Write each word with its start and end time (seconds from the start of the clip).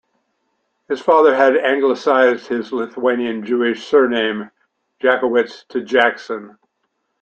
His 0.89 0.99
father 0.99 1.35
had 1.35 1.55
Anglicised 1.55 2.47
his 2.47 2.73
Lithuanian 2.73 3.45
Jewish 3.45 3.85
surname 3.87 4.49
Jakowitz 4.99 5.63
to 5.67 5.81
Jackson. 5.83 6.57